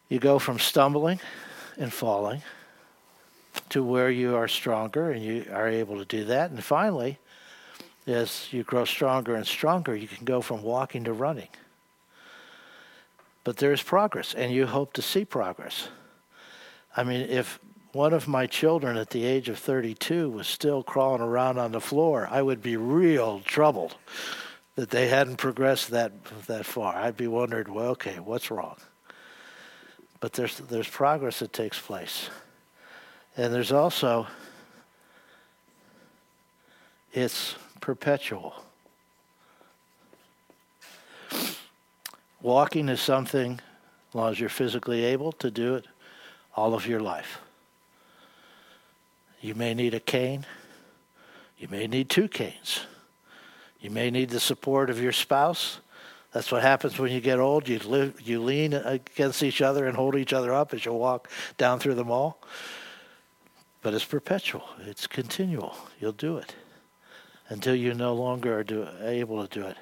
[0.09, 1.21] You go from stumbling
[1.79, 2.43] and falling
[3.71, 6.51] to where you are stronger and you are able to do that.
[6.51, 7.19] And finally,
[8.11, 11.49] as you grow stronger and stronger, you can go from walking to running.
[13.45, 15.89] But there is progress, and you hope to see progress.
[16.97, 17.59] I mean, if
[17.93, 21.81] one of my children at the age of 32 was still crawling around on the
[21.81, 23.97] floor, I would be real troubled
[24.77, 26.13] that they hadn't progressed that
[26.47, 26.95] that far.
[26.95, 28.77] I'd be wondering, well, okay, what's wrong?
[30.21, 32.31] But there's there's progress that takes place.
[33.37, 34.27] And there's also
[37.13, 38.55] it's perpetual.
[42.43, 43.61] Walking is something,
[44.09, 45.87] as long as you're physically able to do it,
[46.57, 47.41] all of your life.
[49.41, 50.47] You may need a cane.
[51.59, 52.81] You may need two canes.
[53.81, 55.81] You may need the support of your spouse.
[56.33, 57.69] That's what happens when you get old.
[57.69, 61.29] You, live, you lean against each other and hold each other up as you walk
[61.59, 62.41] down through the mall.
[63.83, 65.75] But it's perpetual, it's continual.
[65.99, 66.55] You'll do it
[67.51, 69.77] until you no longer are do, able to do it.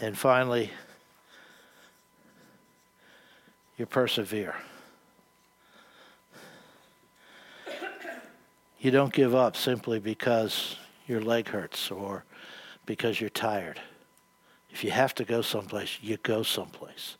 [0.00, 0.70] And finally,
[3.78, 4.56] you persevere.
[8.80, 10.76] You don't give up simply because
[11.06, 12.24] your leg hurts or
[12.84, 13.80] because you're tired.
[14.70, 17.16] If you have to go someplace, you go someplace.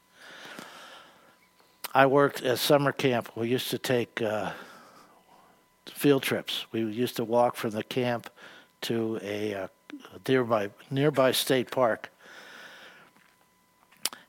[1.94, 3.30] I worked at summer camp.
[3.36, 4.50] We used to take uh,
[5.86, 6.66] field trips.
[6.72, 8.28] We used to walk from the camp
[8.84, 9.68] to a, uh,
[10.28, 12.10] nearby nearby state park.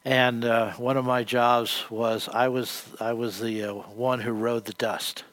[0.03, 4.31] And uh, one of my jobs was I was I was the uh, one who
[4.31, 5.23] rode the dust.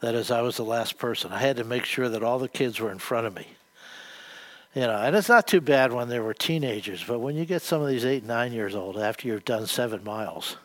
[0.00, 1.32] That is, I was the last person.
[1.32, 3.46] I had to make sure that all the kids were in front of me.
[4.74, 7.62] You know, and it's not too bad when they were teenagers, but when you get
[7.62, 10.58] some of these eight, nine years old after you've done seven miles,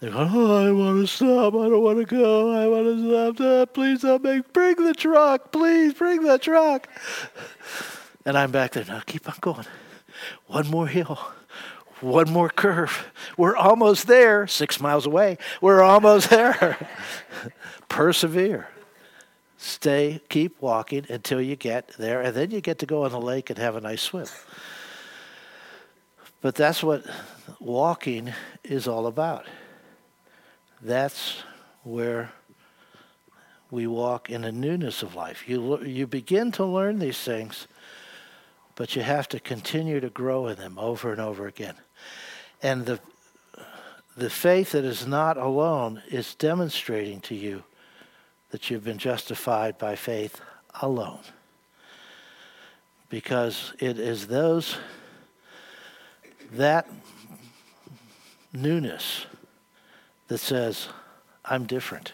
[0.00, 1.54] they're oh, I want to stop.
[1.54, 2.52] I don't want to go.
[2.52, 3.74] I want to stop.
[3.74, 5.50] Please don't make, bring the truck.
[5.50, 6.88] Please bring the truck.
[8.24, 8.84] And I'm back there.
[8.84, 9.66] Now keep on going.
[10.46, 11.18] One more hill.
[12.00, 13.10] One more curve.
[13.36, 14.46] We're almost there.
[14.46, 15.38] Six miles away.
[15.60, 16.88] We're almost there.
[17.88, 18.68] Persevere.
[19.56, 23.20] Stay, keep walking until you get there, and then you get to go on the
[23.20, 24.28] lake and have a nice swim.
[26.40, 27.04] But that's what
[27.58, 28.32] walking
[28.62, 29.46] is all about.
[30.80, 31.42] That's
[31.82, 32.32] where
[33.70, 35.48] we walk in a newness of life.
[35.48, 37.66] You, you begin to learn these things,
[38.76, 41.74] but you have to continue to grow in them over and over again.
[42.62, 43.00] And the,
[44.16, 47.64] the faith that is not alone is demonstrating to you
[48.50, 50.40] that you've been justified by faith
[50.80, 51.20] alone.
[53.10, 54.78] Because it is those,
[56.52, 56.88] that
[58.52, 59.26] newness
[60.28, 60.88] that says,
[61.44, 62.12] I'm different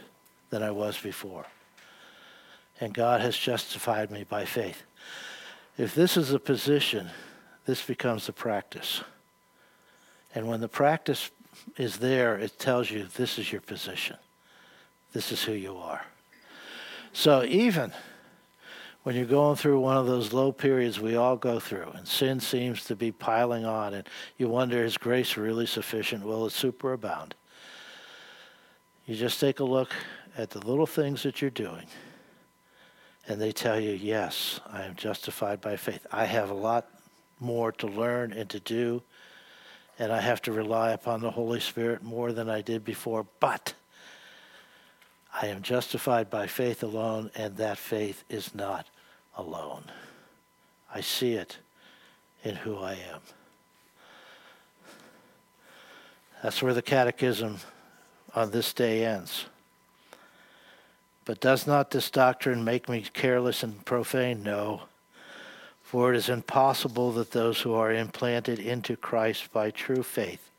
[0.51, 1.47] than I was before.
[2.81, 4.83] And God has justified me by faith.
[5.77, 7.11] If this is a position,
[7.67, 9.03] this becomes a practice.
[10.35, 11.31] And when the practice
[11.77, 14.17] is there, it tells you this is your position.
[15.13, 16.05] This is who you are.
[17.13, 17.93] So even
[19.05, 22.41] when you're going through one of those low periods we all go through, and sin
[22.41, 24.09] seems to be piling on, and
[24.39, 26.25] you wonder, is grace really sufficient?
[26.25, 27.33] Will it superabound?
[29.07, 29.93] You just take a look
[30.37, 31.87] at the little things that you're doing,
[33.29, 36.07] and they tell you, yes, I am justified by faith.
[36.11, 36.89] I have a lot
[37.39, 39.03] more to learn and to do,
[39.99, 43.75] and I have to rely upon the Holy Spirit more than I did before, but
[45.33, 48.87] I am justified by faith alone, and that faith is not
[49.37, 49.85] alone.
[50.95, 51.59] I see it
[52.43, 53.21] in who I am.
[56.43, 57.59] That's where the catechism
[58.35, 59.47] on this day ends.
[61.25, 64.43] But does not this doctrine make me careless and profane?
[64.43, 64.83] No.
[65.83, 70.51] For it is impossible that those who are implanted into Christ by true faith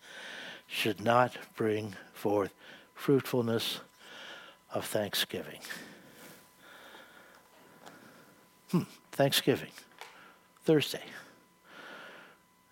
[0.67, 2.53] should not bring forth
[2.95, 3.81] fruitfulness
[4.73, 5.59] of thanksgiving.
[8.71, 9.71] Hmm, Thanksgiving,
[10.63, 11.03] Thursday.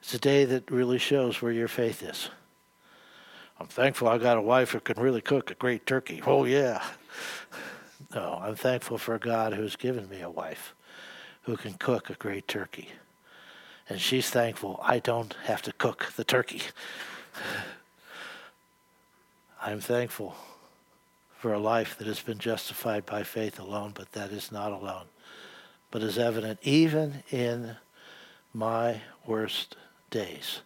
[0.01, 2.29] It's a day that really shows where your faith is.
[3.59, 6.21] I'm thankful I got a wife who can really cook a great turkey.
[6.25, 6.83] Oh, yeah.
[8.13, 10.75] No, I'm thankful for God who's given me a wife
[11.43, 12.89] who can cook a great turkey.
[13.89, 16.61] And she's thankful I don't have to cook the turkey.
[19.61, 20.35] I'm thankful
[21.37, 25.05] for a life that has been justified by faith alone, but that is not alone,
[25.91, 27.75] but is evident even in
[28.53, 29.75] my worst
[30.09, 30.61] days.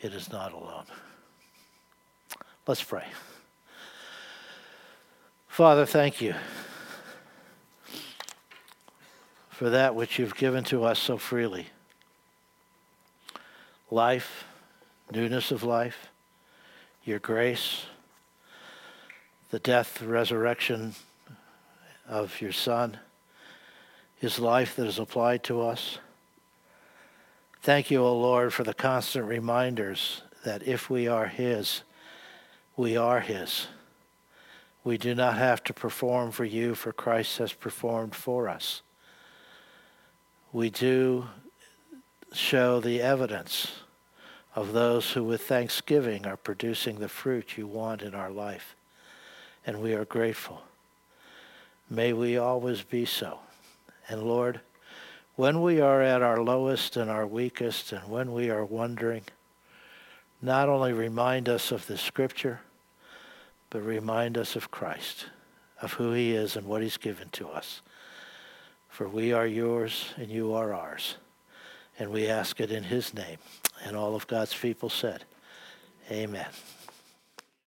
[0.00, 0.86] It is not alone.
[2.68, 3.06] Let's pray.
[5.46, 6.34] Father, thank you
[9.48, 11.68] for that which you've given to us so freely
[13.90, 14.44] life,
[15.10, 16.08] newness of life,
[17.04, 17.86] your grace,
[19.50, 20.94] the death, resurrection
[22.06, 22.98] of your Son,
[24.16, 26.00] his life that is applied to us.
[27.62, 31.80] Thank you, O Lord, for the constant reminders that if we are his,
[32.78, 33.66] we are His.
[34.84, 38.82] We do not have to perform for you, for Christ has performed for us.
[40.52, 41.26] We do
[42.32, 43.72] show the evidence
[44.54, 48.76] of those who, with thanksgiving, are producing the fruit you want in our life.
[49.66, 50.62] And we are grateful.
[51.90, 53.40] May we always be so.
[54.08, 54.60] And Lord,
[55.34, 59.22] when we are at our lowest and our weakest, and when we are wondering,
[60.40, 62.60] not only remind us of the scripture,
[63.70, 65.26] but remind us of Christ,
[65.82, 67.82] of who he is and what he's given to us.
[68.88, 71.16] For we are yours and you are ours.
[71.98, 73.38] And we ask it in his name.
[73.84, 75.24] And all of God's people said,
[76.10, 76.46] Amen.